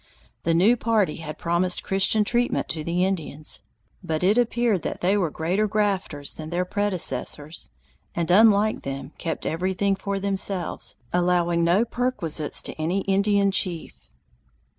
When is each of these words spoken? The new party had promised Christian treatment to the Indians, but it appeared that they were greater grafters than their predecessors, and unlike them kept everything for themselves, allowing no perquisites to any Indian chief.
The 0.45 0.55
new 0.55 0.75
party 0.75 1.17
had 1.17 1.37
promised 1.37 1.83
Christian 1.83 2.23
treatment 2.23 2.67
to 2.69 2.83
the 2.83 3.05
Indians, 3.05 3.61
but 4.03 4.23
it 4.23 4.35
appeared 4.35 4.81
that 4.81 5.01
they 5.01 5.15
were 5.15 5.29
greater 5.29 5.67
grafters 5.67 6.33
than 6.33 6.49
their 6.49 6.65
predecessors, 6.65 7.69
and 8.15 8.31
unlike 8.31 8.81
them 8.81 9.11
kept 9.19 9.45
everything 9.45 9.95
for 9.95 10.17
themselves, 10.19 10.95
allowing 11.13 11.63
no 11.63 11.85
perquisites 11.85 12.63
to 12.63 12.73
any 12.81 13.01
Indian 13.01 13.51
chief. 13.51 14.09